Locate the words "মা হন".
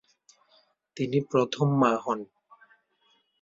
1.81-2.19